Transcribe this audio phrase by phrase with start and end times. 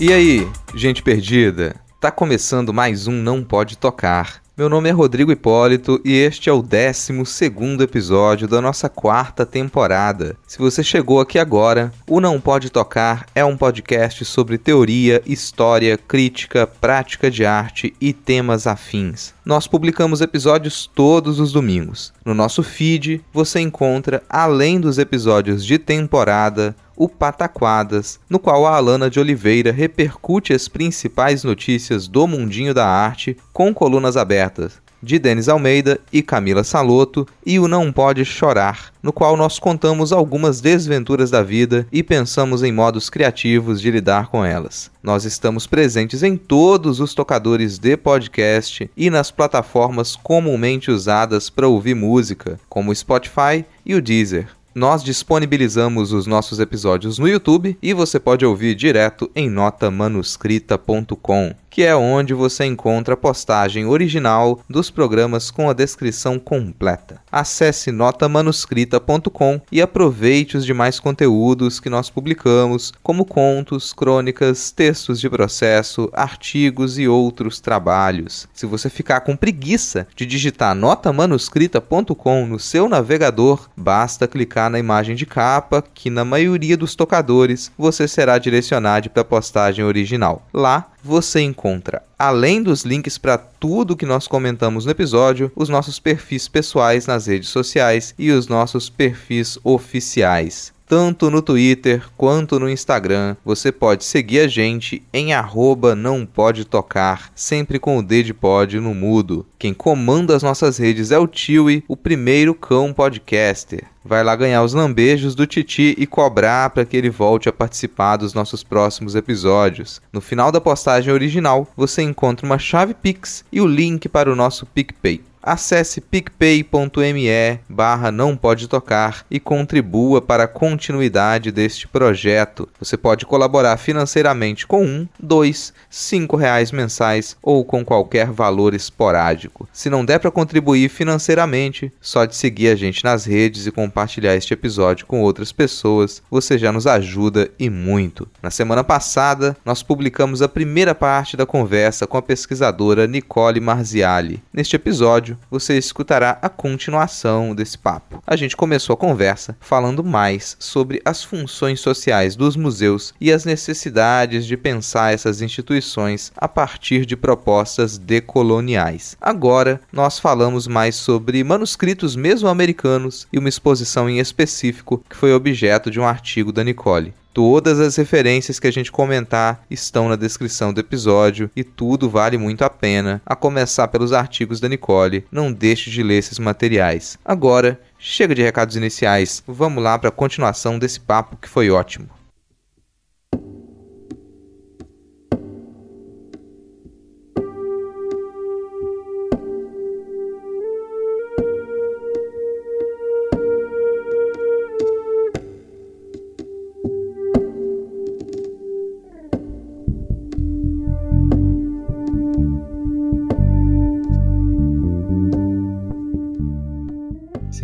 [0.00, 1.76] E aí, gente perdida?
[2.00, 4.40] Tá começando mais um Não Pode Tocar.
[4.56, 10.36] Meu nome é Rodrigo Hipólito e este é o 12 episódio da nossa quarta temporada.
[10.46, 15.98] Se você chegou aqui agora, o Não Pode Tocar é um podcast sobre teoria, história,
[15.98, 19.34] crítica, prática de arte e temas afins.
[19.44, 22.12] Nós publicamos episódios todos os domingos.
[22.24, 28.76] No nosso feed você encontra, além dos episódios de temporada, o Pataquadas, no qual a
[28.76, 35.18] Alana de Oliveira repercute as principais notícias do mundinho da arte com colunas abertas de
[35.18, 40.60] Denis Almeida e Camila Saloto, e o Não Pode Chorar, no qual nós contamos algumas
[40.60, 44.90] desventuras da vida e pensamos em modos criativos de lidar com elas.
[45.02, 51.66] Nós estamos presentes em todos os tocadores de podcast e nas plataformas comumente usadas para
[51.66, 54.59] ouvir música, como o Spotify e o Deezer.
[54.72, 61.84] Nós disponibilizamos os nossos episódios no YouTube e você pode ouvir direto em notamanuscrita.com que
[61.84, 67.22] é onde você encontra a postagem original dos programas com a descrição completa.
[67.30, 75.30] Acesse notamanuscrita.com e aproveite os demais conteúdos que nós publicamos, como contos, crônicas, textos de
[75.30, 78.48] processo, artigos e outros trabalhos.
[78.52, 85.14] Se você ficar com preguiça de digitar notamanuscrita.com no seu navegador, basta clicar na imagem
[85.14, 90.46] de capa, que na maioria dos tocadores você será direcionado para a postagem original.
[90.52, 95.98] Lá você encontra, além dos links para tudo que nós comentamos no episódio, os nossos
[95.98, 102.68] perfis pessoais nas redes sociais e os nossos perfis oficiais tanto no Twitter quanto no
[102.68, 103.36] Instagram.
[103.44, 108.34] Você pode seguir a gente em arroba não pode tocar, sempre com o D de
[108.34, 109.46] pod no mudo.
[109.56, 113.84] Quem comanda as nossas redes é o Tiwi, o primeiro cão podcaster.
[114.04, 118.16] Vai lá ganhar os lambejos do Titi e cobrar para que ele volte a participar
[118.16, 120.02] dos nossos próximos episódios.
[120.12, 124.34] No final da postagem original, você encontra uma chave Pix e o link para o
[124.34, 125.29] nosso PicPay.
[125.42, 132.68] Acesse picpay.me barra não pode tocar e contribua para a continuidade deste projeto.
[132.78, 139.66] Você pode colaborar financeiramente com um, dois, cinco reais mensais ou com qualquer valor esporádico.
[139.72, 144.36] Se não der para contribuir financeiramente, só de seguir a gente nas redes e compartilhar
[144.36, 148.28] este episódio com outras pessoas, você já nos ajuda e muito.
[148.42, 154.42] Na semana passada, nós publicamos a primeira parte da conversa com a pesquisadora Nicole Marziali.
[154.52, 158.22] Neste episódio, episódio, você escutará a continuação desse papo.
[158.26, 163.44] A gente começou a conversa falando mais sobre as funções sociais dos museus e as
[163.44, 169.16] necessidades de pensar essas instituições a partir de propostas decoloniais.
[169.20, 175.90] Agora, nós falamos mais sobre manuscritos mesoamericanos e uma exposição em específico que foi objeto
[175.90, 177.14] de um artigo da Nicole.
[177.32, 182.36] Todas as referências que a gente comentar estão na descrição do episódio e tudo vale
[182.36, 185.24] muito a pena, a começar pelos artigos da Nicole.
[185.30, 187.16] Não deixe de ler esses materiais.
[187.24, 192.08] Agora, chega de recados iniciais, vamos lá para a continuação desse papo que foi ótimo.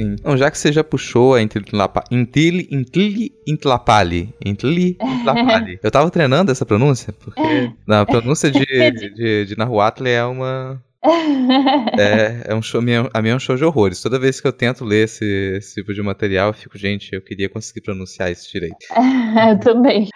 [0.02, 2.06] Então, já que você já puxou a Intlapali,
[3.46, 4.98] Intlapali, Intlapali,
[5.82, 10.82] eu tava treinando essa pronúncia, porque na pronúncia de, de, de, de Nahuatl é uma,
[11.99, 14.00] é, é um show, minha, a minha é um show de horrores.
[14.00, 15.25] Toda vez que eu tento ler esse,
[15.56, 18.76] esse tipo de material, eu fico, gente, eu queria conseguir pronunciar isso direito.
[19.50, 20.08] eu também.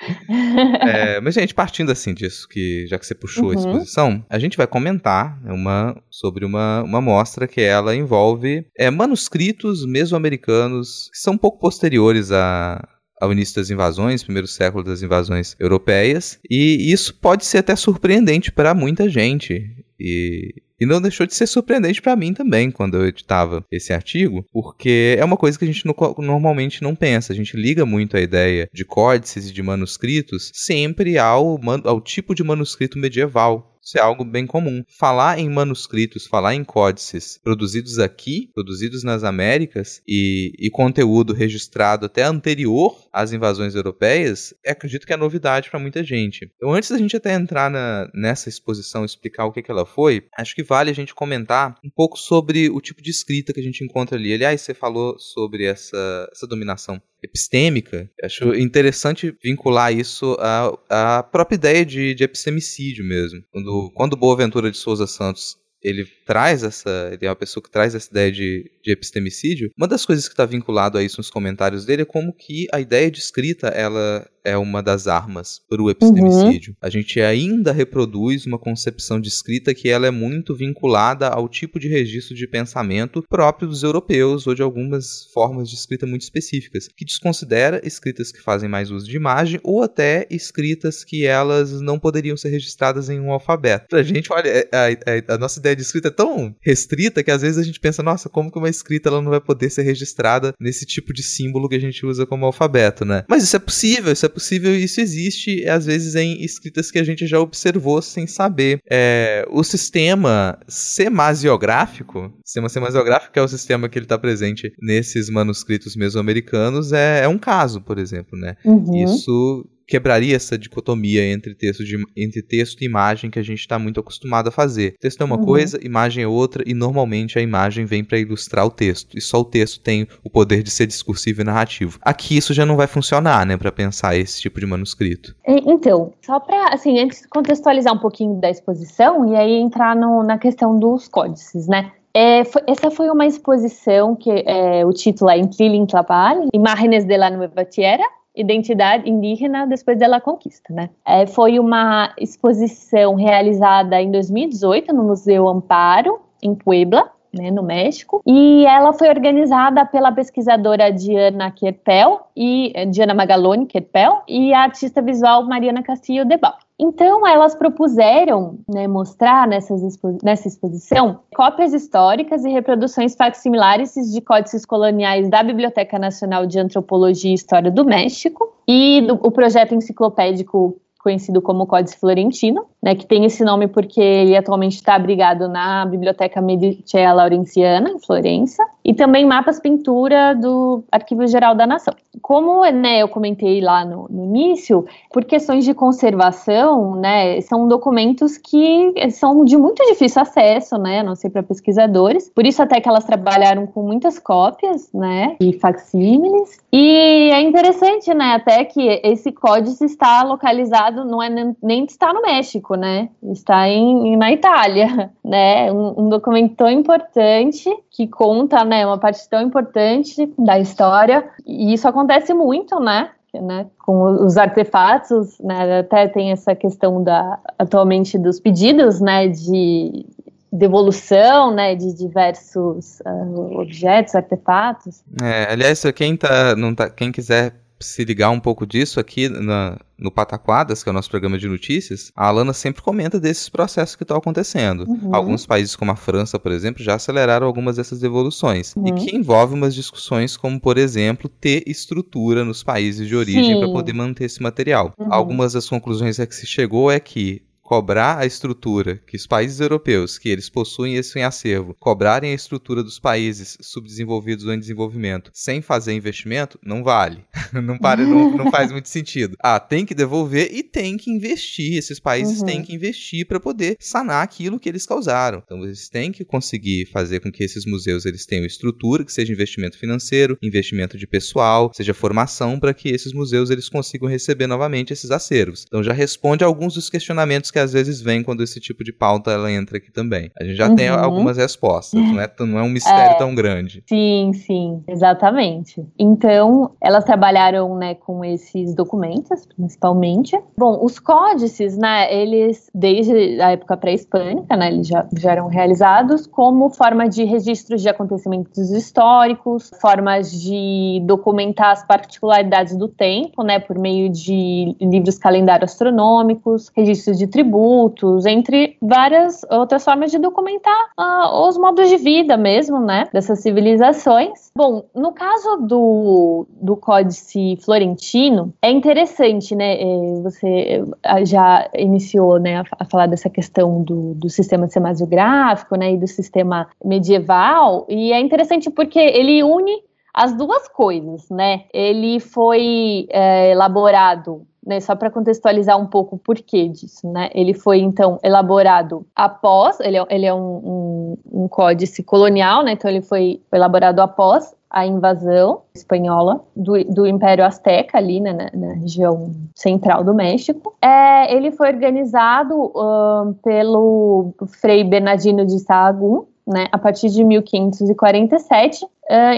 [0.81, 3.51] É, mas, gente, partindo assim disso, que já que você puxou uhum.
[3.51, 8.91] a exposição, a gente vai comentar uma, sobre uma, uma mostra que ela envolve é,
[8.91, 12.87] manuscritos mesoamericanos que são um pouco posteriores a,
[13.21, 18.51] ao início das invasões, primeiro século das invasões europeias, e isso pode ser até surpreendente
[18.51, 19.63] para muita gente.
[19.99, 24.45] E E não deixou de ser surpreendente para mim também quando eu editava esse artigo,
[24.51, 27.33] porque é uma coisa que a gente no, normalmente não pensa.
[27.33, 32.35] A gente liga muito a ideia de códices e de manuscritos sempre ao, ao tipo
[32.35, 34.85] de manuscrito medieval isso é algo bem comum.
[34.89, 42.07] Falar em manuscritos, falar em códices produzidos aqui, produzidos nas Américas e, e conteúdo registrado
[42.07, 46.51] até anterior às invasões europeias, acredito que é novidade para muita gente.
[46.57, 50.25] Então, antes da gente até entrar na, nessa exposição explicar o que, que ela foi,
[50.37, 53.63] acho que vale a gente comentar um pouco sobre o tipo de escrita que a
[53.63, 54.33] gente encontra ali.
[54.33, 61.57] Aliás, você falou sobre essa, essa dominação epistêmica, acho interessante vincular isso à, à própria
[61.57, 63.43] ideia de, de epistemicídio mesmo.
[63.51, 67.11] Quando, quando Boaventura de Souza Santos ele traz essa.
[67.13, 69.71] Ele é uma pessoa que traz essa ideia de, de epistemicídio.
[69.77, 72.81] Uma das coisas que está vinculado a isso nos comentários dele é como que a
[72.81, 76.73] ideia de escrita ela é uma das armas para o epistemicídio.
[76.73, 76.77] Uhum.
[76.81, 81.79] A gente ainda reproduz uma concepção de escrita que ela é muito vinculada ao tipo
[81.79, 86.89] de registro de pensamento próprio dos europeus ou de algumas formas de escrita muito específicas,
[86.89, 91.99] que desconsidera escritas que fazem mais uso de imagem ou até escritas que elas não
[91.99, 93.87] poderiam ser registradas em um alfabeto.
[93.89, 97.31] Pra gente, olha, é, a, a, a nossa ideia de escrita é tão restrita que
[97.31, 99.83] às vezes a gente pensa, nossa, como que uma escrita ela não vai poder ser
[99.83, 103.25] registrada nesse tipo de símbolo que a gente usa como alfabeto, né?
[103.29, 106.99] Mas isso é possível, isso é possível e isso existe, às vezes, em escritas que
[106.99, 108.81] a gente já observou sem saber.
[108.91, 115.29] É, o sistema semasiográfico, sistema semasiográfico, que é o sistema que ele está presente nesses
[115.29, 118.57] manuscritos mesoamericanos, é, é um caso, por exemplo, né?
[118.65, 119.05] Uhum.
[119.05, 123.77] Isso quebraria essa dicotomia entre texto, de, entre texto e imagem que a gente está
[123.77, 124.95] muito acostumado a fazer.
[125.01, 125.45] Texto é uma uhum.
[125.45, 129.41] coisa, imagem é outra, e normalmente a imagem vem para ilustrar o texto, e só
[129.41, 131.99] o texto tem o poder de ser discursivo e narrativo.
[132.03, 135.35] Aqui isso já não vai funcionar, né, para pensar esse tipo de manuscrito.
[135.45, 140.39] Então, só para, assim, antes contextualizar um pouquinho da exposição e aí entrar no, na
[140.39, 141.91] questão dos códices, né?
[142.13, 147.17] É, foi, essa foi uma exposição que é, o título é Inclilin Tlapal, Imágenes de
[147.17, 148.05] la Nueva Tierra,
[148.41, 150.91] identidade indígena depois da conquista, né?
[151.07, 158.23] É, foi uma exposição realizada em 2018 no Museu Amparo, em Puebla, né, no México,
[158.27, 165.01] e ela foi organizada pela pesquisadora Diana Kerpel e Diana Magaloni Kerpel e a artista
[165.01, 166.57] visual Mariana Castillo Debal.
[166.83, 174.65] Então, elas propuseram né, mostrar expo nessa exposição cópias históricas e reproduções facsimilares de códices
[174.65, 180.81] coloniais da Biblioteca Nacional de Antropologia e História do México e do, o projeto enciclopédico
[181.03, 185.85] conhecido como Códice Florentino, né, que tem esse nome porque ele atualmente está abrigado na
[185.87, 191.95] Biblioteca Medicea Laurenciana, em Florença, e também mapas pintura do Arquivo Geral da Nação.
[192.23, 198.37] Como né, eu comentei lá no, no início, por questões de conservação, né, são documentos
[198.37, 202.89] que são de muito difícil acesso, né, não sei para pesquisadores, por isso até que
[202.89, 209.33] elas trabalharam com muitas cópias, né, e facsímiles, e é interessante, né, até que esse
[209.33, 211.29] códice está localizado, não é
[211.63, 213.09] nem está no México, né?
[213.23, 215.73] Está em, na Itália, né?
[215.73, 221.29] Um, um, documento tão importante que conta, né, uma parte tão importante da história.
[221.47, 223.11] E isso acontece muito, né?
[223.33, 230.05] Né, com os artefatos, né, até tem essa questão da atualmente dos pedidos, né, de
[230.53, 235.05] devolução, né, de diversos uh, objetos, artefatos.
[235.23, 239.79] É, aliás, quem tá, não tá, quem quiser se ligar um pouco disso aqui na,
[239.99, 243.97] no Pataquadas, que é o nosso programa de notícias, a Alana sempre comenta desses processos
[243.97, 244.85] que estão acontecendo.
[244.87, 245.15] Uhum.
[245.15, 248.75] Alguns países, como a França, por exemplo, já aceleraram algumas dessas devoluções.
[248.77, 248.89] Uhum.
[248.89, 253.69] E que envolve umas discussões como, por exemplo, ter estrutura nos países de origem para
[253.69, 254.93] poder manter esse material.
[254.99, 255.13] Uhum.
[255.13, 259.61] Algumas das conclusões a que se chegou é que cobrar a estrutura que os países
[259.61, 264.59] europeus, que eles possuem isso em acervo, cobrarem a estrutura dos países subdesenvolvidos ou em
[264.59, 267.23] desenvolvimento sem fazer investimento, não vale.
[267.55, 269.37] não, para, não, não, faz muito sentido.
[269.41, 271.79] Ah, tem que devolver e tem que investir.
[271.79, 272.47] Esses países uhum.
[272.47, 275.41] têm que investir para poder sanar aquilo que eles causaram.
[275.45, 279.33] Então, eles têm que conseguir fazer com que esses museus eles tenham estrutura, que seja
[279.33, 284.93] investimento financeiro, investimento de pessoal, seja formação para que esses museus eles consigam receber novamente
[284.93, 285.65] esses acervos.
[285.69, 288.93] Então, já responde a alguns dos questionamentos que às vezes vem quando esse tipo de
[288.93, 290.31] pauta ela entra aqui também.
[290.39, 290.77] A gente já uhum.
[290.77, 293.85] tem algumas respostas, não é, não é um mistério é, tão grande.
[293.89, 295.85] Sim, sim, exatamente.
[295.99, 300.39] Então, elas trabalharam né, com esses documentos, principalmente.
[300.57, 306.27] Bom, os códices, né, eles, desde a época pré-hispânica, né, eles já, já eram realizados
[306.27, 313.59] como forma de registros de acontecimentos históricos, formas de documentar as particularidades do tempo, né,
[313.59, 320.19] por meio de livros calendário astronômicos, registros de tributos tributos, entre várias outras formas de
[320.19, 324.51] documentar uh, os modos de vida mesmo, né, dessas civilizações.
[324.55, 332.39] Bom, no caso do, do Códice Florentino, é interessante, né, é, você eh, já iniciou,
[332.39, 338.13] né, a falar dessa questão do, do sistema semasiográfico, né, e do sistema medieval, e
[338.13, 341.65] é interessante porque ele une as duas coisas, né?
[341.73, 347.31] Ele foi é, elaborado né, só para contextualizar um pouco o porquê disso, né?
[347.35, 352.73] Ele foi então elaborado após, ele é, ele é um, um, um, códice colonial, né?
[352.73, 358.51] Então ele foi elaborado após a invasão espanhola do, do Império Azteca ali né, na,
[358.55, 360.77] na, região central do México.
[360.81, 368.85] É, ele foi organizado uh, pelo Frei Bernardino de Sahagún, né, a partir de 1547.
[368.85, 368.89] Uh,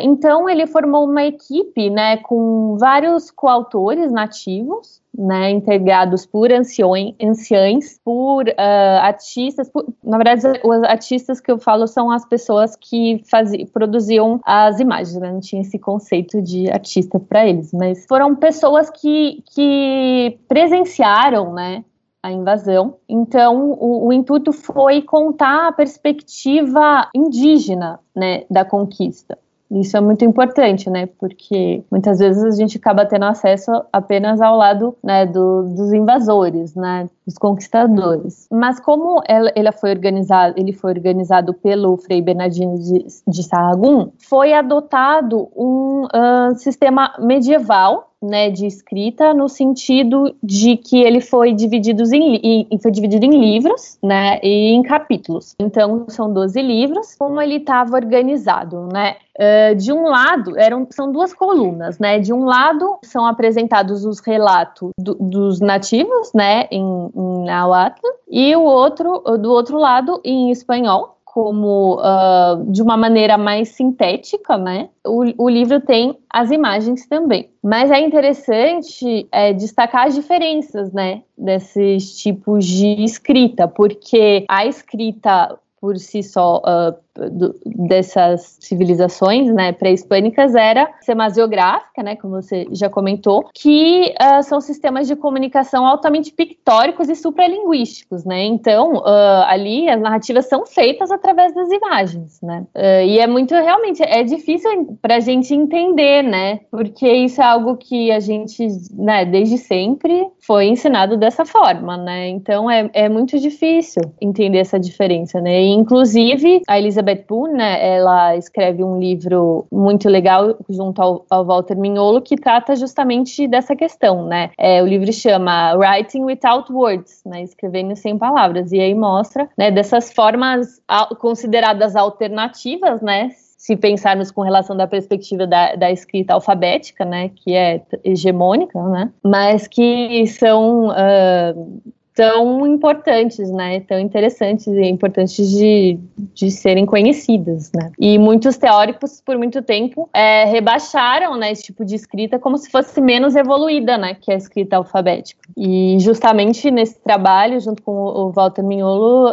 [0.03, 8.01] então, ele formou uma equipe né, com vários coautores nativos, né, integrados por anciões, anciães,
[8.05, 9.69] por uh, artistas.
[9.69, 14.81] Por, na verdade, os artistas que eu falo são as pessoas que faziam, produziam as
[14.81, 20.39] imagens, né, não tinha esse conceito de artista para eles, mas foram pessoas que, que
[20.49, 21.85] presenciaram né,
[22.23, 22.97] a invasão.
[23.09, 29.39] Então, o, o, intuito foi contar a perspectiva indígena né, da conquista.
[29.81, 31.07] Isso é muito importante, né?
[31.19, 36.75] Porque muitas vezes a gente acaba tendo acesso apenas ao lado né, do, dos invasores,
[36.75, 37.09] né?
[37.27, 38.47] Dos conquistadores.
[38.51, 44.13] Mas como ela, ela foi organizado, ele foi organizado pelo Frei Bernardino de, de Sahagún,
[44.19, 51.53] foi adotado um uh, sistema medieval né, de escrita no sentido de que ele foi
[51.53, 55.55] dividido em, em, foi dividido em livros, né, e em capítulos.
[55.59, 57.15] Então são 12 livros.
[57.19, 59.17] Como ele estava organizado, né?
[59.33, 62.19] Uh, de um lado, eram, são duas colunas, né?
[62.19, 68.55] De um lado são apresentados os relatos do, dos nativos, né, em, em Nahuatl, e
[68.55, 74.91] o outro, do outro lado, em espanhol, como uh, de uma maneira mais sintética, né?
[75.03, 77.49] O, o, livro tem as imagens também.
[77.63, 81.23] Mas é interessante é, destacar as diferenças, né?
[81.37, 89.73] Desses tipos de escrita, porque a escrita por si só uh, do, dessas civilizações né,
[89.73, 96.33] pré-hispânicas era semasiográfica, né, como você já comentou, que uh, são sistemas de comunicação altamente
[96.33, 98.45] pictóricos e supralinguísticos, né?
[98.45, 102.65] Então, uh, ali as narrativas são feitas através das imagens, né?
[102.75, 106.61] Uh, e é muito, realmente, é difícil para a gente entender, né?
[106.71, 112.29] Porque isso é algo que a gente, né, desde sempre foi ensinado dessa forma, né?
[112.29, 115.63] Então, é, é muito difícil entender essa diferença, né?
[115.63, 121.27] E, inclusive, a Elisa Elizabeth Boone, né, ela escreve um livro muito legal junto ao,
[121.29, 124.51] ao, Walter Mignolo que trata justamente dessa questão, né?
[124.57, 129.71] É, o livro chama Writing Without Words, né, escrevendo sem palavras, e aí mostra, né,
[129.71, 130.81] dessas formas
[131.19, 137.55] consideradas alternativas, né, se pensarmos com relação da perspectiva da, da, escrita alfabética, né, que
[137.55, 141.83] é hegemônica, né, mas que são uh,
[142.15, 145.99] tão importantes, né, tão interessantes e importantes de,
[146.35, 147.91] de serem conhecidas, né.
[147.99, 152.71] E muitos teóricos, por muito tempo, é, rebaixaram, né, esse tipo de escrita como se
[152.71, 155.41] fosse menos evoluída, né, que a escrita alfabética.
[155.57, 159.33] E justamente nesse trabalho, junto com o Walter Mignolo, uh,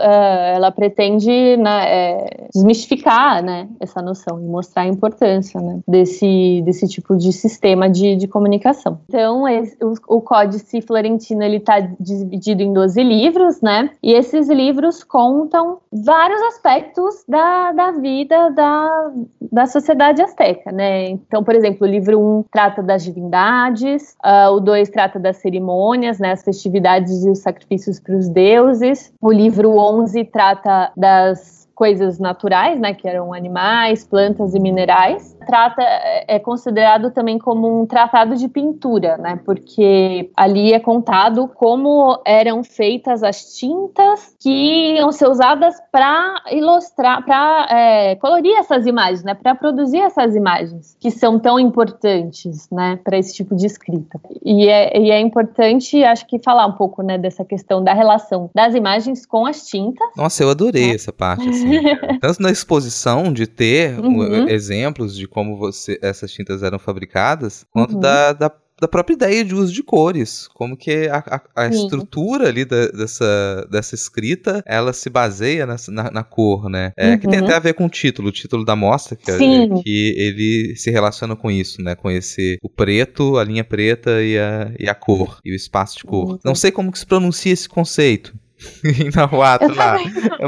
[0.55, 6.88] ela pretende né, é, desmistificar, né, essa noção e mostrar a importância, né, desse, desse
[6.88, 9.00] tipo de sistema de, de comunicação.
[9.09, 13.89] Então, esse, o, o Códice Florentino, ele está dividido em em 12 livros, né?
[14.01, 19.11] E esses livros contam vários aspectos da, da vida da,
[19.51, 21.09] da sociedade azteca, né?
[21.09, 26.19] Então, por exemplo, o livro 1 trata das divindades, uh, o 2 trata das cerimônias,
[26.19, 26.31] né?
[26.31, 29.13] As festividades e os sacrifícios para os deuses.
[29.21, 35.33] O livro 11 trata das coisas naturais, né, que eram animais, plantas e minerais.
[35.46, 35.81] Trata
[36.27, 42.63] é considerado também como um tratado de pintura, né, porque ali é contado como eram
[42.63, 49.34] feitas as tintas que iam ser usadas para ilustrar, para é, colorir essas imagens, né,
[49.34, 54.19] para produzir essas imagens que são tão importantes, né, para esse tipo de escrita.
[54.43, 58.50] E é, e é importante, acho que falar um pouco, né, dessa questão da relação
[58.53, 60.08] das imagens com as tintas.
[60.15, 61.48] Nossa, eu adorei essa parte.
[61.48, 61.81] Assim.
[62.19, 64.48] Tanto na exposição de ter uhum.
[64.48, 68.00] exemplos de como você, essas tintas eram fabricadas, quanto uhum.
[68.00, 72.48] da, da da própria ideia de uso de cores, como que a, a, a estrutura
[72.48, 76.93] ali da, dessa, dessa escrita, ela se baseia na, na, na cor, né?
[76.95, 77.17] É, uhum.
[77.17, 79.38] Que tem até a ver com o título, o título da mostra, que, é,
[79.83, 81.95] que ele se relaciona com isso, né?
[81.95, 85.98] Com esse, o preto, a linha preta e a, e a cor, e o espaço
[85.98, 86.31] de cor.
[86.31, 86.39] Uhum.
[86.43, 88.33] Não sei como que se pronuncia esse conceito,
[88.83, 89.98] em Nahuatl lá.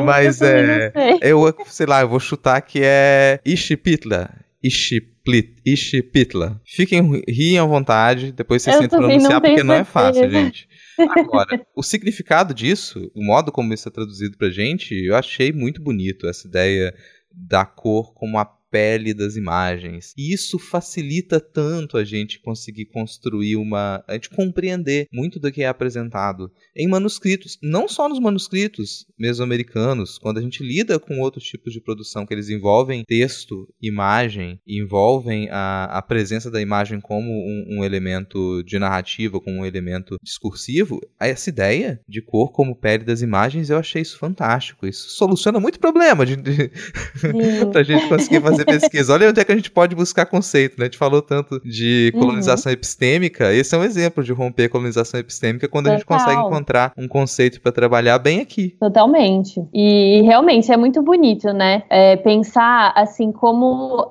[0.05, 0.91] Mas é.
[1.21, 4.29] Eu, sei lá, eu vou chutar que é Ishipitla.
[4.63, 6.61] Ishipitla.
[6.65, 10.67] Fiquem, riem à vontade, depois vocês tentam pronunciar, porque não é fácil, gente.
[10.97, 15.81] Agora, o significado disso, o modo como isso é traduzido pra gente, eu achei muito
[15.81, 16.93] bonito essa ideia
[17.31, 20.13] da cor como a pele das imagens.
[20.17, 24.03] E isso facilita tanto a gente conseguir construir uma.
[24.07, 27.59] a gente compreender muito do que é apresentado em manuscritos.
[27.61, 32.33] Não só nos manuscritos mesoamericanos, quando a gente lida com outros tipos de produção que
[32.33, 38.79] eles envolvem texto, imagem, envolvem a, a presença da imagem como um, um elemento de
[38.79, 44.01] narrativa, como um elemento discursivo, essa ideia de cor como pele das imagens, eu achei
[44.01, 44.87] isso fantástico.
[44.87, 46.71] Isso soluciona muito problema de, de...
[47.71, 49.13] pra gente conseguir fazer fazer pesquisa.
[49.13, 50.83] Olha onde é que a gente pode buscar conceito, né?
[50.83, 52.21] A gente falou tanto de uhum.
[52.21, 52.73] colonização uhum.
[52.73, 53.53] epistêmica.
[53.53, 55.95] Esse é um exemplo de romper a colonização epistêmica quando Total.
[55.95, 58.75] a gente consegue encontrar um conceito para trabalhar bem aqui.
[58.79, 59.63] Totalmente.
[59.73, 61.83] E realmente é muito bonito, né?
[61.89, 64.07] É, pensar assim como uh,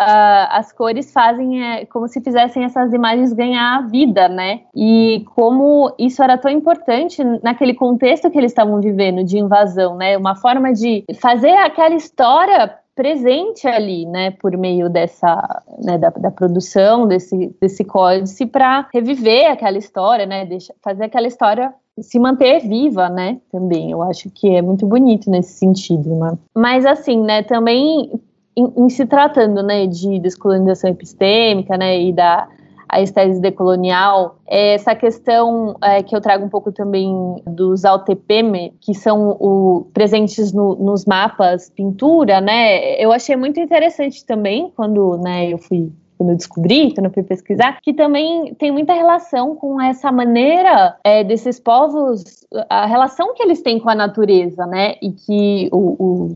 [0.50, 4.60] as cores fazem, é, como se fizessem essas imagens ganhar vida, né?
[4.74, 10.16] E como isso era tão importante naquele contexto que eles estavam vivendo de invasão, né?
[10.16, 16.30] Uma forma de fazer aquela história presente ali, né, por meio dessa, né, da, da
[16.30, 22.60] produção desse, desse códice para reviver aquela história, né, deixa, fazer aquela história se manter
[22.60, 23.90] viva, né, também.
[23.90, 26.36] Eu acho que é muito bonito nesse sentido, né.
[26.54, 28.20] Mas assim, né, também
[28.54, 32.48] em, em se tratando, né, de descolonização epistêmica, né, e da
[32.90, 37.12] a estética decolonial, é essa questão é, que eu trago um pouco também
[37.46, 43.00] dos AUTPM, que são o, presentes no, nos mapas pintura, né?
[43.00, 47.22] Eu achei muito interessante também quando né, eu fui quando eu descobri, quando eu fui
[47.22, 52.22] pesquisar, que também tem muita relação com essa maneira é, desses povos,
[52.68, 54.96] a relação que eles têm com a natureza, né?
[55.00, 55.78] E que o,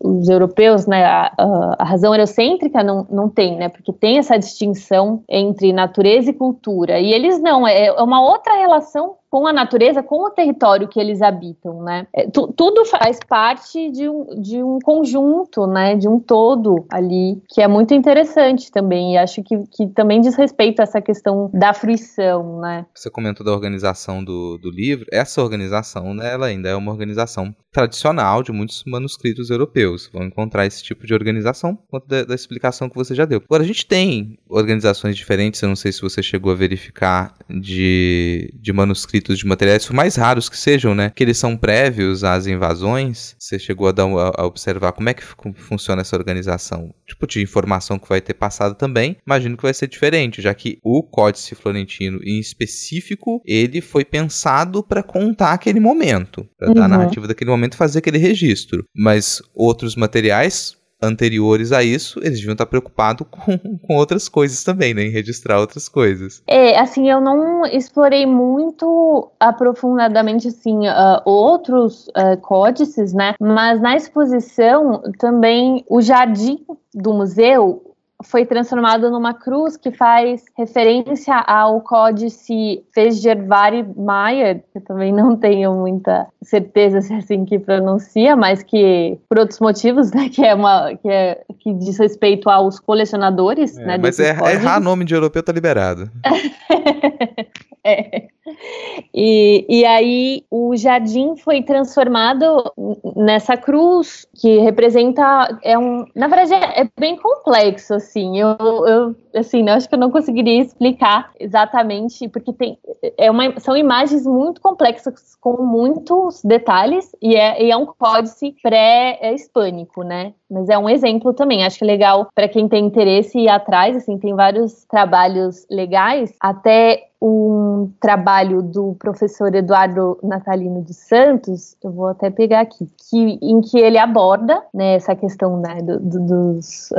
[0.03, 1.35] o, os europeus, né, a,
[1.79, 3.69] a, razão eurocêntrica não, não tem, né?
[3.69, 6.99] Porque tem essa distinção entre natureza e cultura.
[6.99, 11.01] E eles não, é, é uma outra relação com a natureza, com o território que
[11.01, 12.07] eles habitam, né?
[12.15, 15.97] É, tu, tudo faz parte de um, de um conjunto, né?
[15.97, 19.15] De um todo ali, que é muito interessante também.
[19.15, 22.87] E acho que, que também diz respeito a essa questão da fruição, né?
[22.95, 25.05] Você comentou da organização do, do livro.
[25.11, 30.09] Essa organização, né, ela ainda é uma organização tradicional de muitos manuscritos europeus.
[30.13, 33.43] Vão encontrar esse tipo de organização quanto da, da explicação que você já deu.
[33.45, 38.55] Agora, a gente tem organizações diferentes, eu não sei se você chegou a verificar, de,
[38.55, 41.11] de manuscritos de materiais, por mais raros que sejam, né?
[41.15, 43.35] Que eles são prévios às invasões.
[43.39, 45.23] Você chegou a, dar, a, observar como é que
[45.55, 46.93] funciona essa organização?
[47.07, 49.17] Tipo de informação que vai ter passado também.
[49.27, 54.83] Imagino que vai ser diferente, já que o Códice Florentino, em específico, ele foi pensado
[54.83, 56.75] para contar aquele momento, para uhum.
[56.75, 56.91] dar a uhum.
[56.91, 58.85] narrativa daquele momento, fazer aquele registro.
[58.95, 64.95] Mas outros materiais anteriores a isso, eles deviam estar preocupados com, com outras coisas também,
[64.95, 65.03] né?
[65.03, 66.43] Em registrar outras coisas.
[66.47, 73.35] É, assim, eu não explorei muito aprofundadamente, assim, uh, outros uh, códices, né?
[73.41, 77.94] Mas na exposição também o jardim do museu
[78.25, 85.37] foi transformado numa cruz que faz referência ao códice Fejervari Maier, que eu também não
[85.37, 90.45] tenho muita certeza se é assim que pronuncia, mas que por outros motivos, né, que
[90.45, 93.99] é uma que, é, que diz respeito aos colecionadores, é, né?
[93.99, 96.11] Mas é, errar nome de europeu tá liberado.
[97.85, 98.29] é.
[99.17, 102.73] E, e aí o jardim foi transformado
[103.17, 108.39] nessa cruz que representa é um na verdade é, é bem complexo assim.
[108.39, 112.79] Eu, eu assim acho que eu não conseguiria explicar exatamente porque tem
[113.17, 118.55] é uma, são imagens muito complexas com muitos detalhes e é, e é um códice
[118.63, 120.35] pré-hispânico né?
[120.51, 121.65] Mas é um exemplo também.
[121.65, 126.35] Acho que é legal para quem tem interesse ir atrás assim tem vários trabalhos legais
[126.41, 133.39] até um trabalho do professor Eduardo Natalino dos Santos, eu vou até pegar aqui, que,
[133.41, 136.93] em que ele aborda né, essa questão né, do, do, dos,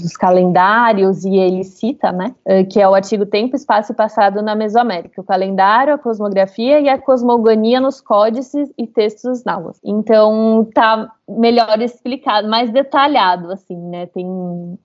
[0.00, 4.40] dos, calendários e ele cita, né, uh, que é o artigo Tempo, Espaço e Passado
[4.42, 9.80] na Mesoamérica, o calendário, a cosmografia e a cosmogonia nos códices e textos náuseos.
[9.82, 14.06] Então, tá melhor explicado, mais detalhado, assim, né?
[14.06, 14.26] Tem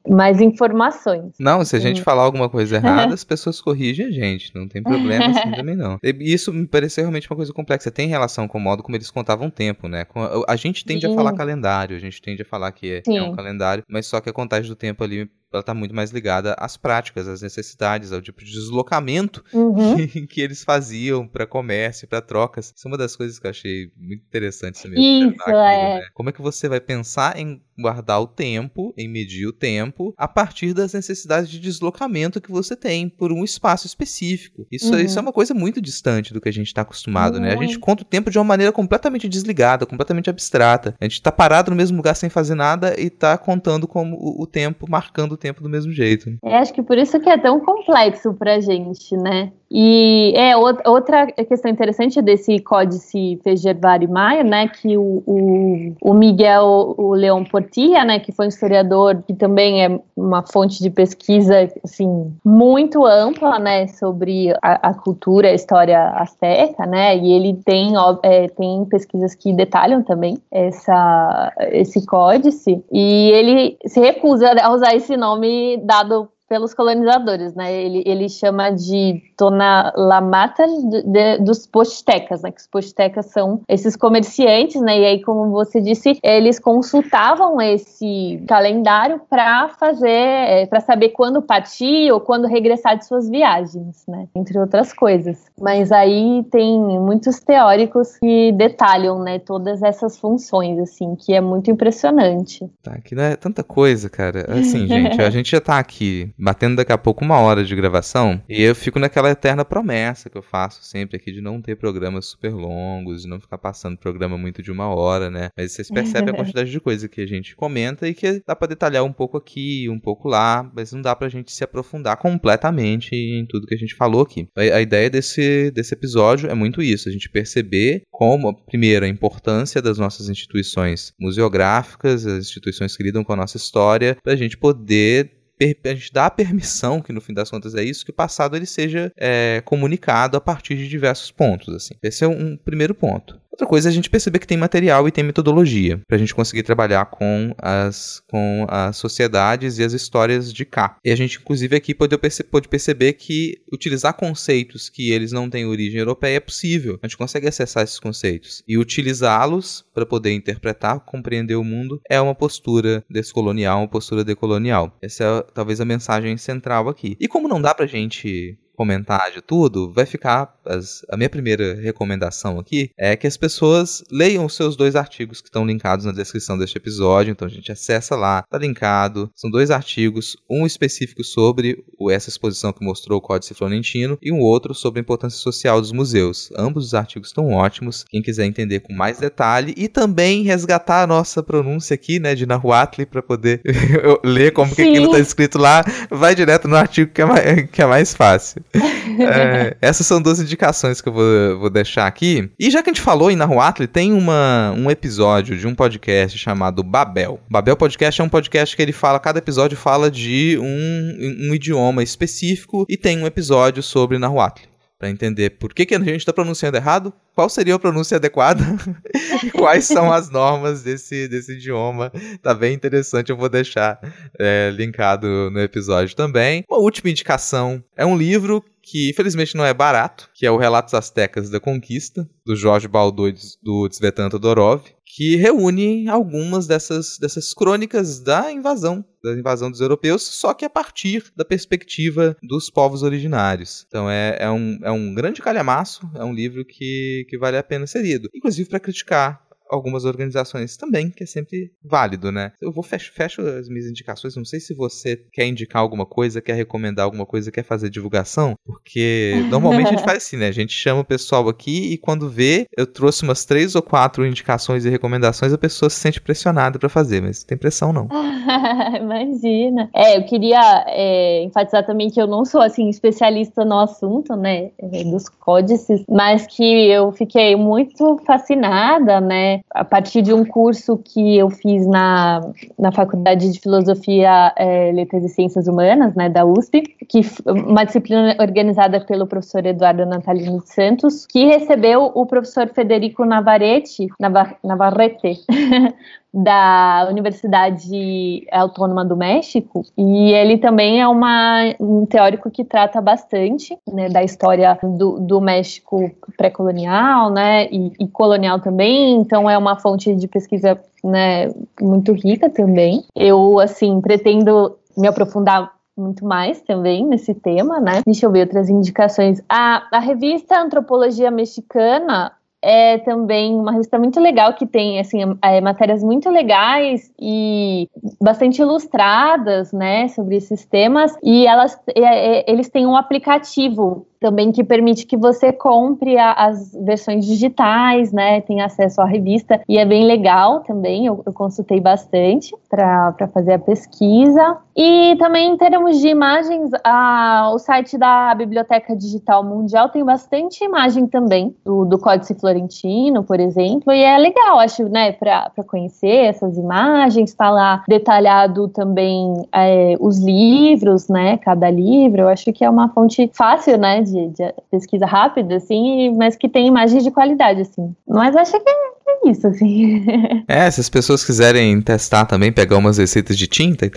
[0.07, 1.33] mais informações.
[1.39, 4.81] Não, se a gente falar alguma coisa errada, as pessoas corrigem a gente, não tem
[4.83, 5.97] problema assim também não.
[6.03, 7.91] E isso me pareceu realmente uma coisa complexa.
[7.91, 10.05] Tem relação com o modo como eles contavam o tempo, né?
[10.47, 11.13] A gente tende Sim.
[11.13, 14.21] a falar calendário, a gente tende a falar que é, é um calendário, mas só
[14.21, 18.11] que a contagem do tempo ali ela está muito mais ligada às práticas, às necessidades,
[18.11, 19.95] ao tipo de deslocamento Uhum.
[20.07, 22.73] que, que eles faziam para comércio, para trocas.
[22.75, 25.29] Isso é uma das coisas que eu achei muito interessante também.
[25.29, 25.99] Isso, aquilo, é.
[25.99, 26.07] né?
[26.13, 30.27] Como é que você vai pensar em guardar o tempo, em medir o tempo, a
[30.27, 34.65] partir das necessidades de deslocamento que você tem por um espaço específico?
[34.71, 34.99] Isso, Uhum.
[34.99, 37.53] isso é uma coisa muito distante do que a gente está acostumado, né?
[37.53, 40.95] A gente conta o tempo de uma maneira completamente desligada, completamente abstrata.
[40.99, 44.43] A gente tá parado no mesmo lugar sem fazer nada e tá contando como o,
[44.43, 46.37] o tempo, marcando o tempo do mesmo jeito.
[46.43, 49.51] É, acho que por isso que é tão complexo pra gente, né?
[49.69, 54.67] E é ou- outra questão interessante desse códice Fejervari Maia, né?
[54.67, 58.19] Que o, o, o Miguel o Leon Portilla, né?
[58.19, 63.87] Que foi um historiador que também é uma fonte de pesquisa assim muito ampla, né?
[63.87, 67.17] Sobre a, a cultura, a história asteca, né?
[67.17, 73.99] E ele tem é, tem pesquisas que detalham também essa esse códice e ele se
[73.99, 77.73] recusa a usar esse nome dado pelos colonizadores, né?
[77.73, 82.51] Ele, ele chama de Tonalamatas de, de, dos postecas, né?
[82.51, 84.99] Que os postecas são esses comerciantes, né?
[84.99, 92.11] E aí, como você disse, eles consultavam esse calendário para fazer, para saber quando partir
[92.11, 94.27] ou quando regressar de suas viagens, né?
[94.35, 95.45] Entre outras coisas.
[95.59, 99.39] Mas aí tem muitos teóricos que detalham, né?
[99.39, 102.69] Todas essas funções, assim, que é muito impressionante.
[102.81, 104.45] Tá, aqui não é tanta coisa, cara.
[104.49, 108.41] Assim, gente, a gente já tá aqui batendo daqui a pouco uma hora de gravação
[108.47, 112.27] e eu fico naquela eterna promessa que eu faço sempre aqui de não ter programas
[112.27, 115.49] super longos, de não ficar passando programa muito de uma hora, né?
[115.57, 118.67] Mas vocês percebem a quantidade de coisa que a gente comenta e que dá pra
[118.67, 123.15] detalhar um pouco aqui, um pouco lá, mas não dá pra gente se aprofundar completamente
[123.15, 124.47] em tudo que a gente falou aqui.
[124.55, 129.09] A, a ideia desse, desse episódio é muito isso, a gente perceber como, primeiro, a
[129.09, 134.57] importância das nossas instituições museográficas, as instituições que lidam com a nossa história, pra gente
[134.57, 138.13] poder a gente dá a permissão, que no fim das contas é isso, que o
[138.13, 141.73] passado ele seja é, comunicado a partir de diversos pontos.
[141.73, 141.95] Assim.
[142.01, 143.39] Esse é um primeiro ponto.
[143.57, 146.35] Outra coisa é a gente perceber que tem material e tem metodologia para a gente
[146.35, 150.97] conseguir trabalhar com as, com as sociedades e as histórias de cá.
[151.03, 155.49] E a gente, inclusive, aqui pode, perce- pode perceber que utilizar conceitos que eles não
[155.49, 156.99] têm origem europeia é possível.
[157.01, 158.61] A gente consegue acessar esses conceitos.
[158.67, 164.95] E utilizá-los para poder interpretar, compreender o mundo, é uma postura descolonial, uma postura decolonial.
[165.01, 167.17] Essa é talvez a mensagem central aqui.
[167.19, 171.73] E como não dá pra gente comentar de tudo, vai ficar as- a minha primeira
[171.75, 176.11] recomendação aqui é que as pessoas leiam os seus dois artigos que estão linkados na
[176.11, 177.31] descrição deste episódio.
[177.31, 179.31] Então a gente acessa lá, tá linkado.
[179.35, 184.39] São dois artigos, um específico sobre essa exposição que mostrou o Códice Florentino e um
[184.39, 186.49] outro sobre a importância social dos museus.
[186.55, 188.05] Ambos os artigos estão ótimos.
[188.07, 192.45] Quem quiser entender com mais detalhe e também resgatar a nossa pronúncia aqui, né, de
[192.45, 193.61] Nahuatl para poder
[194.23, 197.81] ler como que aquilo tá escrito lá, vai direto no artigo que é mais, que
[197.81, 198.61] é mais fácil.
[199.19, 202.49] É, essas são duas indicações que eu vou, vou deixar aqui.
[202.59, 206.37] E já que a gente falou em Nahuatl, tem uma, um episódio de um podcast
[206.37, 207.39] chamado Babel.
[207.49, 212.03] Babel Podcast é um podcast que ele fala, cada episódio fala de um, um idioma
[212.03, 214.76] específico e tem um episódio sobre Nahuatl.
[214.99, 218.63] Pra entender por que, que a gente tá pronunciando errado, qual seria a pronúncia adequada
[219.43, 222.11] e quais são as normas desse, desse idioma.
[222.41, 223.99] Tá bem interessante, eu vou deixar
[224.39, 226.63] é, linkado no episódio também.
[226.67, 230.93] Uma última indicação é um livro que infelizmente não é barato, que é o Relatos
[230.93, 234.81] Aztecas da Conquista, do Jorge Baldou e do Tsvetan Todorov,
[235.17, 240.69] que reúne algumas dessas, dessas crônicas da invasão, da invasão dos europeus, só que a
[240.69, 243.83] partir da perspectiva dos povos originários.
[243.87, 247.63] Então é, é, um, é um grande calhamaço, é um livro que, que vale a
[247.63, 252.51] pena ser lido, inclusive para criticar algumas organizações também, que é sempre válido, né?
[252.61, 256.41] Eu vou fecho, fecho as minhas indicações, não sei se você quer indicar alguma coisa,
[256.41, 260.47] quer recomendar alguma coisa, quer fazer divulgação, porque normalmente a gente faz assim, né?
[260.47, 264.25] A gente chama o pessoal aqui e quando vê, eu trouxe umas três ou quatro
[264.25, 268.07] indicações e recomendações, a pessoa se sente pressionada para fazer, mas não tem pressão não.
[268.99, 269.89] Imagina.
[269.93, 274.71] É, eu queria é, enfatizar também que eu não sou assim especialista no assunto, né,
[274.79, 280.97] é, dos códices, mas que eu fiquei muito fascinada, né, a partir de um curso
[280.97, 282.41] que eu fiz na,
[282.77, 288.35] na Faculdade de Filosofia, é, Letras e Ciências Humanas, né, da USP, que uma disciplina
[288.39, 295.39] organizada pelo professor Eduardo Natalino de Santos, que recebeu o professor Federico Navarrete, Nava- Navarrete
[296.33, 303.77] da Universidade Autônoma do México e ele também é uma, um teórico que trata bastante
[303.91, 309.79] né, da história do, do México pré-colonial né, e, e colonial também, então é uma
[309.79, 313.03] fonte de pesquisa né, muito rica também.
[313.15, 318.01] Eu, assim, pretendo me aprofundar muito mais também nesse tema, né?
[318.05, 319.41] Deixa eu ver outras indicações.
[319.49, 325.61] A, a revista Antropologia Mexicana é também uma revista muito legal que tem assim é,
[325.61, 327.87] matérias muito legais e
[328.21, 331.15] bastante ilustradas, né, sobre esses temas.
[331.23, 336.33] E elas, é, é, eles têm um aplicativo também que permite que você compre a,
[336.33, 338.41] as versões digitais, né?
[338.41, 341.05] Tem acesso à revista e é bem legal também.
[341.05, 344.57] Eu, eu consultei bastante para fazer a pesquisa.
[344.75, 350.63] E também em termos de imagens, a, o site da Biblioteca Digital Mundial tem bastante
[350.63, 356.25] imagem também do, do Códice Florentino, por exemplo, e é legal, acho, né, para conhecer
[356.25, 357.31] essas imagens.
[357.31, 361.37] Está lá detalhado também é, os livros, né?
[361.37, 362.21] Cada livro.
[362.21, 364.01] Eu acho que é uma fonte fácil, né?
[364.11, 367.95] De, de pesquisa rápida, assim, mas que tem imagens de qualidade, assim.
[368.07, 370.05] Mas acho que é isso, assim.
[370.47, 373.91] É, se as pessoas quiserem testar também, pegar umas receitas de tinta e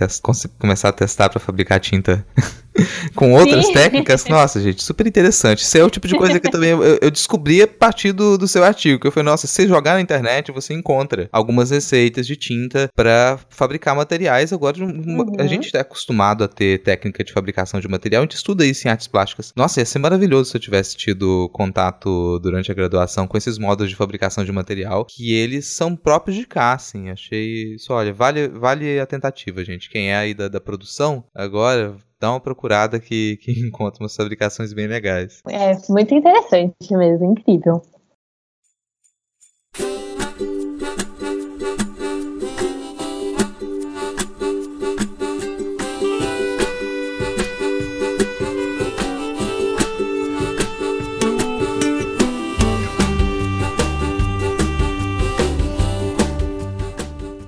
[0.59, 2.27] começar a testar para fabricar tinta
[3.14, 3.73] com outras Sim.
[3.73, 4.25] técnicas.
[4.27, 5.62] Nossa, gente, super interessante.
[5.62, 8.49] Isso é o tipo de coisa que também eu, eu descobri a partir do, do
[8.49, 12.37] seu artigo, que eu falei, nossa, se jogar na internet, você encontra algumas receitas de
[12.37, 14.53] tinta para fabricar materiais.
[14.53, 15.35] Agora, uhum.
[15.38, 18.87] a gente está acostumado a ter técnica de fabricação de material, a gente estuda isso
[18.87, 19.53] em artes plásticas.
[19.57, 23.88] Nossa, ia ser maravilhoso se eu tivesse tido contato durante a graduação com esses modos
[23.88, 27.11] de fabricação de material, que eles são próprios de cá, assim.
[27.11, 29.91] Achei isso, olha, vale, vale a tentativa, gente.
[29.91, 34.73] Quem é aí da, da produção, agora dá uma procurada que, que encontra umas fabricações
[34.73, 35.43] bem legais.
[35.49, 37.83] É, muito interessante mesmo, incrível.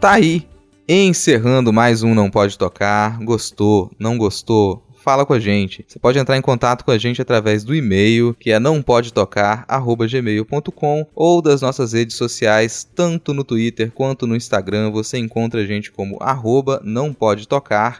[0.03, 0.45] Tá aí
[0.89, 3.21] Encerrando mais um Não Pode Tocar.
[3.21, 3.89] Gostou?
[4.01, 4.83] Não gostou?
[5.03, 5.85] Fala com a gente.
[5.87, 11.43] Você pode entrar em contato com a gente através do e-mail, que é nãopodetocar@gmail.com ou
[11.43, 16.17] das nossas redes sociais, tanto no Twitter quanto no Instagram, você encontra a gente como
[16.21, 16.81] arroba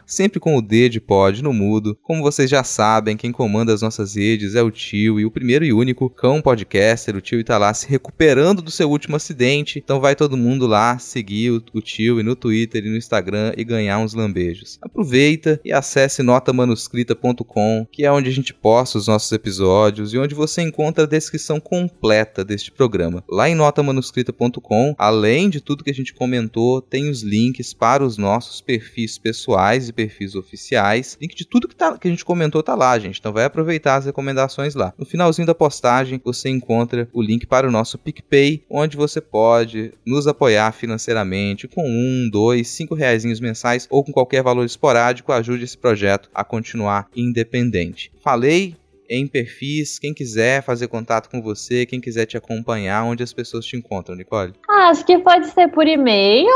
[0.05, 1.97] sempre com o D de pod no mudo.
[2.01, 5.65] Como vocês já sabem, quem comanda as nossas redes é o tio e o primeiro
[5.65, 7.13] e único cão podcaster.
[7.15, 10.97] O tio está lá se recuperando do seu último acidente, então vai todo mundo lá
[10.97, 14.77] seguir o, o tio e no Twitter e no Instagram e ganhar uns lambejos.
[14.81, 20.13] Aproveita e acesse Nota Manuscrita notamanuscrita.com, que é onde a gente posta os nossos episódios
[20.13, 23.23] e onde você encontra a descrição completa deste programa.
[23.29, 28.17] Lá em notamanuscrita.com, além de tudo que a gente comentou, tem os links para os
[28.17, 31.17] nossos perfis pessoais e perfis oficiais.
[31.19, 33.19] Link de tudo que, tá, que a gente comentou tá lá, gente.
[33.19, 34.93] Então vai aproveitar as recomendações lá.
[34.97, 39.93] No finalzinho da postagem, você encontra o link para o nosso PicPay, onde você pode
[40.05, 45.31] nos apoiar financeiramente com um, dois, cinco reais mensais ou com qualquer valor esporádico.
[45.31, 48.11] Ajude esse projeto a continuar continuar independente.
[48.21, 48.75] Falei
[49.09, 53.65] em perfis, quem quiser fazer contato com você, quem quiser te acompanhar, onde as pessoas
[53.65, 54.53] te encontram, Nicole?
[54.67, 56.47] Ah, acho que pode ser por e-mail,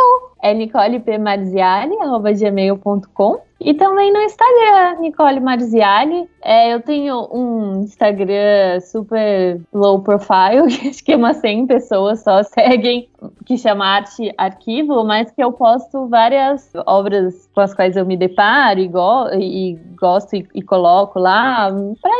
[0.41, 6.29] é nicolepmarziali.gmail.com e também no Instagram, Nicole Marziali.
[6.43, 12.23] É, eu tenho um Instagram super low profile, que acho que é umas 100 pessoas
[12.23, 13.09] só seguem,
[13.45, 18.15] que chama Arte Arquivo, mas que eu posto várias obras com as quais eu me
[18.15, 21.69] deparo e, go e gosto e, e, coloco lá,
[22.01, 22.11] pra,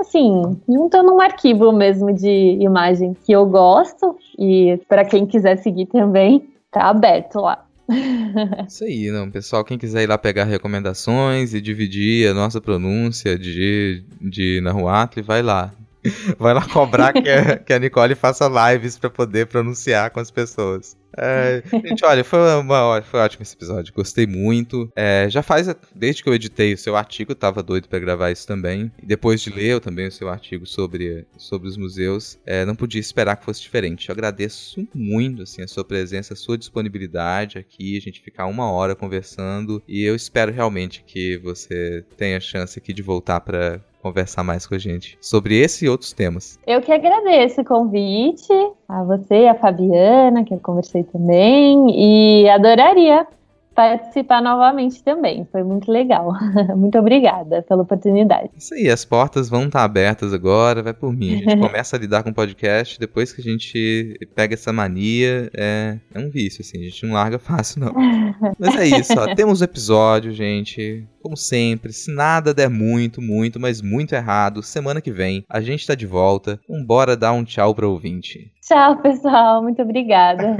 [0.00, 5.86] assim, juntando um arquivo mesmo de imagem que eu gosto e para quem quiser seguir
[5.86, 7.65] também, tá aberto lá.
[8.68, 9.30] Isso aí, não.
[9.30, 15.22] Pessoal, quem quiser ir lá pegar recomendações e dividir a nossa pronúncia de, de Nahuatl,
[15.22, 15.72] vai lá.
[16.38, 20.30] Vai lá cobrar que a, que a Nicole faça lives para poder pronunciar com as
[20.30, 20.96] pessoas.
[21.16, 23.92] É, gente, olha, foi, uma, foi ótimo esse episódio.
[23.94, 24.90] Gostei muito.
[24.94, 28.46] É, já faz, desde que eu editei o seu artigo, tava doido para gravar isso
[28.46, 28.92] também.
[29.02, 33.00] E depois de ler também o seu artigo sobre, sobre os museus, é, não podia
[33.00, 34.08] esperar que fosse diferente.
[34.08, 38.70] Eu agradeço muito assim, a sua presença, a sua disponibilidade aqui, a gente ficar uma
[38.70, 39.82] hora conversando.
[39.88, 44.74] E eu espero realmente que você tenha chance aqui de voltar para conversar mais com
[44.74, 46.58] a gente sobre esse e outros temas.
[46.66, 48.52] Eu que agradeço o convite,
[48.88, 53.26] a você, a Fabiana, que eu conversei também, e adoraria
[53.76, 55.46] participar novamente também.
[55.52, 56.32] Foi muito legal.
[56.74, 58.48] muito obrigada pela oportunidade.
[58.56, 61.34] Isso aí, as portas vão estar abertas agora, vai por mim.
[61.34, 65.98] A gente começa a lidar com podcast, depois que a gente pega essa mania, é,
[66.14, 67.92] é um vício, assim, a gente não larga fácil, não.
[68.58, 69.34] Mas é isso, ó.
[69.34, 71.06] Temos um episódio, gente.
[71.22, 75.84] Como sempre, se nada der muito, muito, mas muito errado, semana que vem a gente
[75.84, 76.60] tá de volta.
[76.62, 78.52] Então bora dar um tchau pro ouvinte.
[78.62, 79.60] Tchau, pessoal.
[79.60, 80.56] Muito obrigada.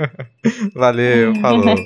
[0.74, 1.76] Valeu, falou.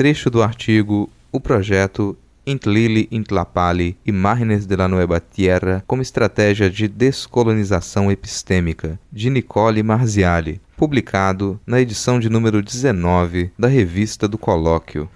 [0.00, 6.88] Trecho do artigo O projeto Intlili Intlapali, Imágenes de la Nueva Tierra como estratégia de
[6.88, 15.06] descolonização epistêmica, de Nicole Marziali, publicado na edição de número 19 da Revista do Colóquio.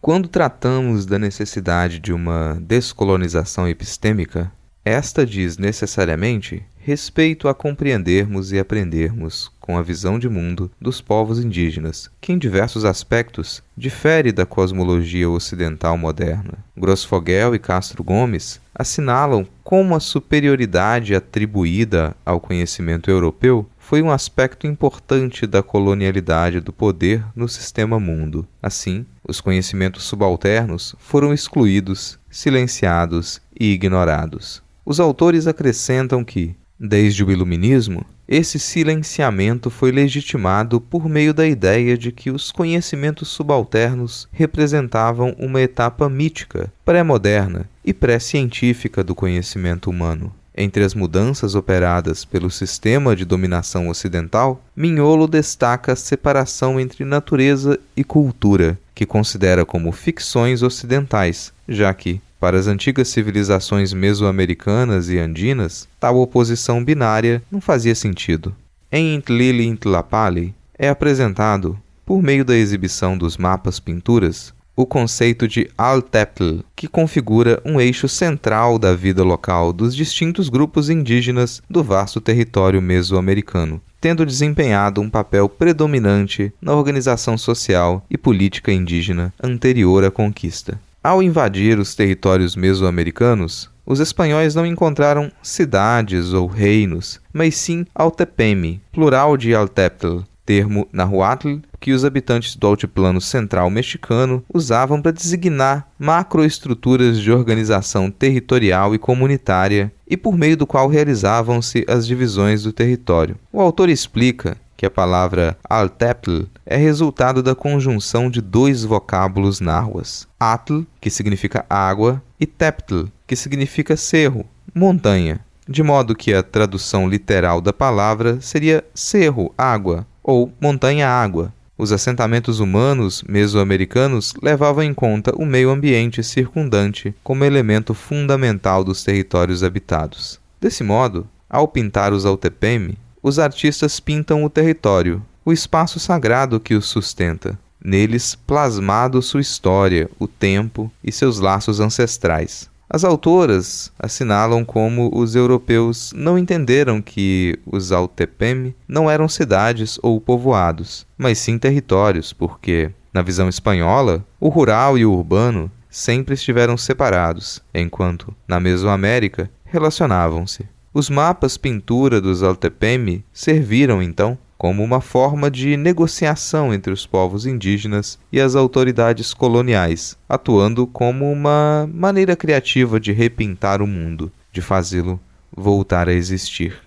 [0.00, 4.50] Quando tratamos da necessidade de uma descolonização epistêmica,
[4.84, 11.42] esta diz necessariamente respeito a compreendermos e aprendermos com a visão de mundo dos povos
[11.42, 16.58] indígenas, que em diversos aspectos difere da cosmologia ocidental moderna.
[16.76, 24.66] Grossfogel e Castro Gomes assinalam como a superioridade atribuída ao conhecimento europeu foi um aspecto
[24.66, 28.46] importante da colonialidade do poder no sistema mundo.
[28.62, 34.62] Assim, os conhecimentos subalternos foram excluídos, silenciados e ignorados.
[34.84, 41.96] Os autores acrescentam que, desde o Iluminismo, esse silenciamento foi legitimado por meio da ideia
[41.96, 50.32] de que os conhecimentos subalternos representavam uma etapa mítica, pré-moderna e pré-científica do conhecimento humano.
[50.56, 57.78] Entre as mudanças operadas pelo sistema de dominação ocidental, Mignolo destaca a separação entre natureza
[57.96, 65.18] e cultura, que considera como ficções ocidentais, já que, para as antigas civilizações mesoamericanas e
[65.18, 68.54] andinas, tal oposição binária não fazia sentido.
[68.92, 75.70] Em Intlili Intlapali é apresentado, por meio da exibição dos mapas pinturas, o conceito de
[75.78, 82.20] Alteptl, que configura um eixo central da vida local dos distintos grupos indígenas do vasto
[82.20, 90.10] território mesoamericano, tendo desempenhado um papel predominante na organização social e política indígena anterior à
[90.10, 90.78] conquista.
[91.04, 98.80] Ao invadir os territórios mesoamericanos, os espanhóis não encontraram cidades ou reinos, mas sim Altepeme,
[98.90, 105.86] plural de Altepetl, termo nahuatl que os habitantes do altiplano central mexicano usavam para designar
[105.98, 112.72] macroestruturas de organização territorial e comunitária e por meio do qual realizavam-se as divisões do
[112.72, 113.36] território.
[113.52, 120.26] O autor explica que a palavra Alteptl é resultado da conjunção de dois vocábulos náhuas,
[120.38, 127.08] Atl, que significa água, e Teptl, que significa cerro, montanha, de modo que a tradução
[127.08, 131.52] literal da palavra seria cerro, água, ou montanha-água.
[131.76, 139.02] Os assentamentos humanos mesoamericanos levavam em conta o meio ambiente circundante como elemento fundamental dos
[139.02, 140.40] territórios habitados.
[140.60, 146.74] Desse modo, ao pintar os Altepeme, os artistas pintam o território, o espaço sagrado que
[146.74, 152.68] os sustenta, neles plasmado sua história, o tempo e seus laços ancestrais.
[152.86, 160.20] As autoras assinalam como os europeus não entenderam que os Altepeme não eram cidades ou
[160.20, 166.76] povoados, mas sim territórios, porque, na visão espanhola, o rural e o urbano sempre estiveram
[166.76, 170.73] separados, enquanto, na Mesoamérica, relacionavam-se.
[170.96, 177.46] Os mapas pintura dos Altepeme serviram, então, como uma forma de negociação entre os povos
[177.46, 184.62] indígenas e as autoridades coloniais, atuando como uma maneira criativa de repintar o mundo, de
[184.62, 185.18] fazê-lo
[185.50, 186.83] voltar a existir.